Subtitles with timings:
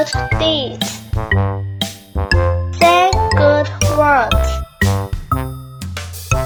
[0.00, 0.88] good deeds.
[2.80, 3.68] Say good
[3.98, 4.50] words.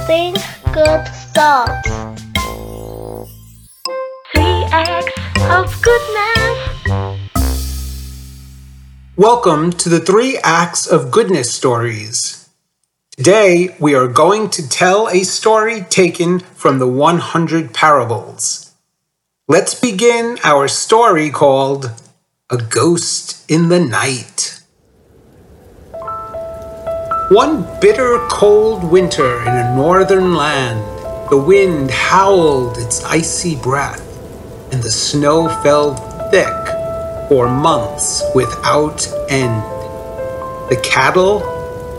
[0.09, 0.39] Think
[0.73, 1.89] good thoughts.
[4.33, 5.21] Three acts
[5.51, 6.59] of goodness.
[9.17, 12.49] Welcome to the Three Acts of Goodness stories.
[13.17, 18.73] Today we are going to tell a story taken from the 100 Parables.
[19.47, 21.93] Let's begin our story called
[22.55, 24.61] A Ghost in the Night.
[27.31, 30.81] One bitter cold winter in a northern land,
[31.31, 34.03] the wind howled its icy breath,
[34.73, 35.97] and the snow fell
[36.31, 39.61] thick for months without end.
[40.71, 41.43] The cattle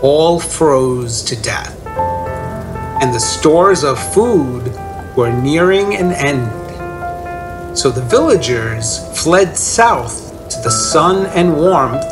[0.00, 4.74] all froze to death, and the stores of food
[5.18, 7.76] were nearing an end.
[7.76, 10.25] So the villagers fled south
[10.66, 12.04] the sun and warmth,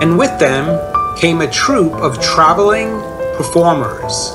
[0.00, 0.66] and with them
[1.16, 2.90] came a troop of traveling
[3.36, 4.30] performers.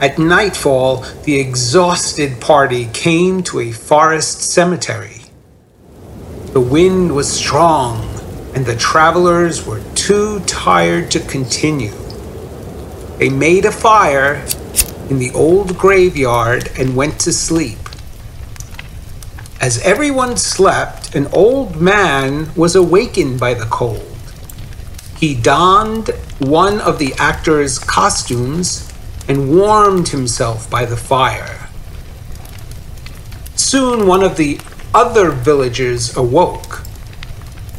[0.00, 5.20] At nightfall, the exhausted party came to a forest cemetery.
[6.54, 8.00] The wind was strong,
[8.54, 11.92] and the travelers were too tired to continue.
[13.18, 14.36] They made a fire
[15.10, 17.89] in the old graveyard and went to sleep.
[19.60, 24.16] As everyone slept, an old man was awakened by the cold.
[25.18, 26.08] He donned
[26.38, 28.90] one of the actor's costumes
[29.28, 31.68] and warmed himself by the fire.
[33.54, 34.58] Soon one of the
[34.94, 36.76] other villagers awoke.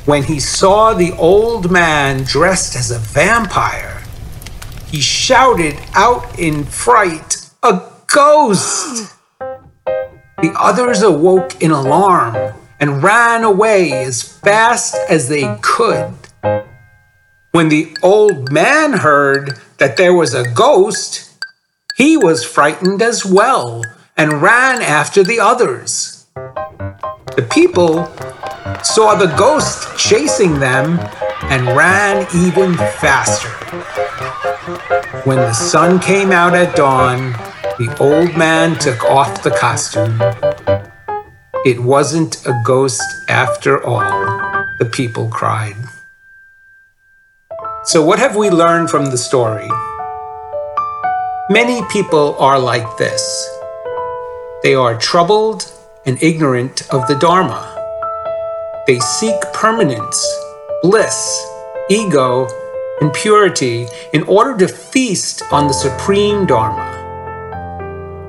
[0.06, 4.04] When he saw the old man dressed as a vampire,
[4.86, 9.16] he shouted out in fright, A ghost!
[10.42, 16.14] The others awoke in alarm and ran away as fast as they could.
[17.52, 21.30] When the old man heard that there was a ghost,
[21.96, 23.84] he was frightened as well
[24.18, 26.26] and ran after the others.
[26.34, 28.06] The people
[28.84, 30.98] saw the ghost chasing them
[31.44, 33.50] and ran even faster.
[35.24, 37.36] When the sun came out at dawn,
[37.82, 40.22] the old man took off the costume.
[41.66, 44.04] It wasn't a ghost after all,
[44.78, 45.76] the people cried.
[47.86, 49.68] So, what have we learned from the story?
[51.50, 53.24] Many people are like this.
[54.62, 55.66] They are troubled
[56.06, 57.66] and ignorant of the Dharma.
[58.86, 60.24] They seek permanence,
[60.84, 61.18] bliss,
[61.90, 62.48] ego,
[63.02, 67.01] and purity in order to feast on the supreme Dharma.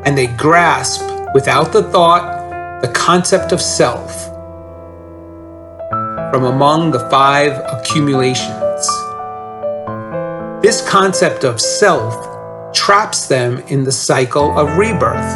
[0.04, 1.02] And they grasp,
[1.34, 4.28] without the thought, the concept of self
[6.32, 8.88] from among the five accumulations.
[10.62, 15.30] This concept of self traps them in the cycle of rebirth,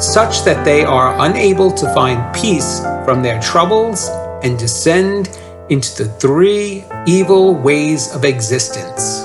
[0.00, 4.08] such that they are unable to find peace from their troubles
[4.44, 5.36] and descend
[5.70, 9.22] into the three evil ways of existence.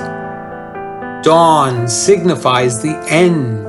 [1.24, 3.69] Dawn signifies the end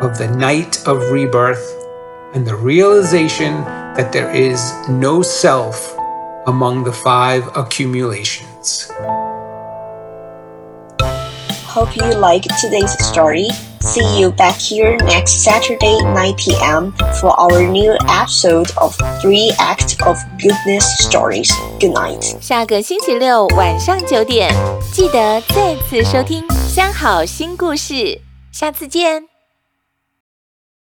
[0.00, 1.64] of the night of rebirth
[2.34, 3.64] and the realization
[3.94, 5.96] that there is no self
[6.46, 8.90] among the five accumulations.
[11.66, 13.48] Hope you liked today's story.
[13.80, 16.92] See you back here next Saturday 9 p.m.
[17.20, 21.50] for our new episode of Three Acts of Goodness Stories.
[21.78, 22.36] Good night.
[22.40, 24.52] 下个星期六晚上九点，
[24.92, 27.94] 记得再次收听《三好心故事》，
[28.50, 29.37] 下次见。